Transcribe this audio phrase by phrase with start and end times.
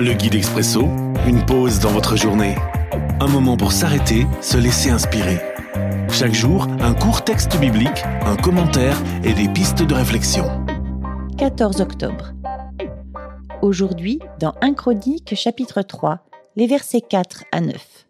[0.00, 0.82] Le guide expresso,
[1.26, 2.54] une pause dans votre journée.
[3.18, 5.40] Un moment pour s'arrêter, se laisser inspirer.
[6.08, 10.44] Chaque jour, un court texte biblique, un commentaire et des pistes de réflexion.
[11.36, 12.32] 14 octobre.
[13.60, 16.20] Aujourd'hui, dans 1 Chronique chapitre 3,
[16.54, 18.06] les versets 4 à 9.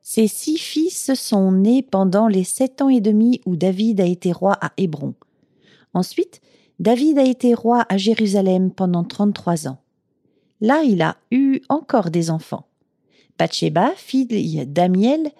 [0.00, 4.32] Ces six fils sont nés pendant les sept ans et demi où David a été
[4.32, 5.12] roi à Hébron.
[5.92, 6.40] Ensuite,
[6.78, 9.83] David a été roi à Jérusalem pendant 33 ans.
[10.64, 12.64] Là, il a eu encore des enfants.
[13.38, 15.30] Bathsheba, fille d'Amiel,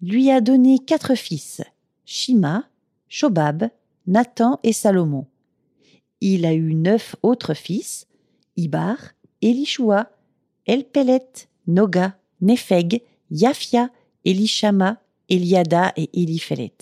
[0.00, 1.62] lui a donné quatre fils,
[2.04, 2.62] Shima,
[3.08, 3.70] Shobab,
[4.06, 5.26] Nathan et Salomon.
[6.20, 8.06] Il a eu neuf autres fils,
[8.56, 8.98] Ibar,
[9.42, 10.12] Elishua,
[10.64, 13.02] Elpelet, Noga, Nepheg,
[13.32, 13.90] Yafia,
[14.24, 16.76] Elishama, Eliada et Eliphelet.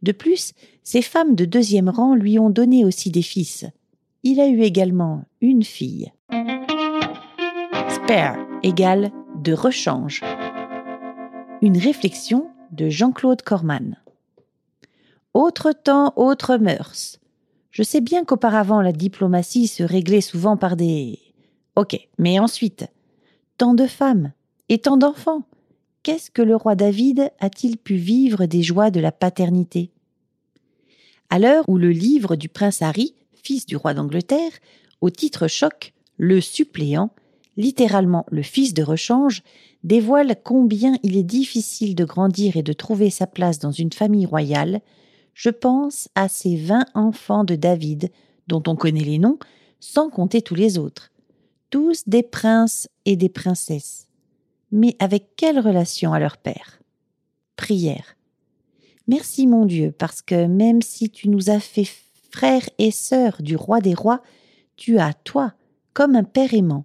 [0.00, 3.66] De plus, ses femmes de deuxième rang lui ont donné aussi des fils.
[4.22, 6.10] Il a eu également une fille.
[8.08, 10.22] Spare égale de rechange.
[11.60, 13.98] Une réflexion de Jean-Claude Corman.
[15.34, 17.18] Autre temps, autre mœurs.
[17.70, 21.18] Je sais bien qu'auparavant la diplomatie se réglait souvent par des.
[21.76, 22.86] Ok, mais ensuite,
[23.58, 24.32] tant de femmes
[24.70, 25.42] et tant d'enfants.
[26.02, 29.90] Qu'est-ce que le roi David a-t-il pu vivre des joies de la paternité?
[31.28, 34.52] À l'heure où le livre du prince Harry, fils du roi d'Angleterre,
[35.02, 37.10] au titre choc, le suppléant,
[37.58, 39.42] littéralement le fils de rechange,
[39.84, 44.26] dévoile combien il est difficile de grandir et de trouver sa place dans une famille
[44.26, 44.80] royale,
[45.34, 48.10] je pense à ces vingt enfants de David,
[48.46, 49.38] dont on connaît les noms,
[49.80, 51.10] sans compter tous les autres,
[51.70, 54.06] tous des princes et des princesses.
[54.70, 56.80] Mais avec quelle relation à leur père?
[57.56, 58.16] Prière.
[59.08, 61.88] Merci mon Dieu, parce que même si tu nous as fait
[62.30, 64.22] frères et sœurs du roi des rois,
[64.76, 65.54] tu as, toi,
[65.92, 66.84] comme un père aimant,